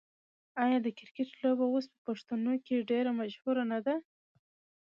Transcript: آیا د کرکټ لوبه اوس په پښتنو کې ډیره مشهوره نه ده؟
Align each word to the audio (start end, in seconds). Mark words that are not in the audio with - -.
آیا 0.63 0.77
د 0.81 0.87
کرکټ 0.97 1.29
لوبه 1.43 1.65
اوس 1.69 1.85
په 1.91 1.97
پښتنو 2.07 2.53
کې 2.65 2.85
ډیره 2.89 3.11
مشهوره 3.19 3.63
نه 3.71 3.79
ده؟ 3.85 3.95